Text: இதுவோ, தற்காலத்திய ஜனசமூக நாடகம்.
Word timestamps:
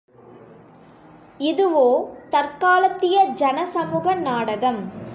இதுவோ, 1.39 1.85
தற்காலத்திய 2.29 3.25
ஜனசமூக 3.33 4.13
நாடகம். 4.13 4.81